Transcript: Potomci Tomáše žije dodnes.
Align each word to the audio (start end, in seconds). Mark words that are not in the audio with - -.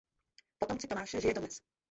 Potomci 0.59 0.87
Tomáše 0.87 1.21
žije 1.21 1.33
dodnes. 1.33 1.61